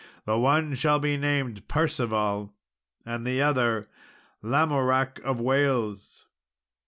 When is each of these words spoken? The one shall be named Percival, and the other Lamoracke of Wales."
The 0.25 0.35
one 0.39 0.73
shall 0.73 0.97
be 0.97 1.15
named 1.15 1.67
Percival, 1.67 2.55
and 3.05 3.23
the 3.23 3.43
other 3.43 3.87
Lamoracke 4.41 5.19
of 5.19 5.39
Wales." 5.39 6.25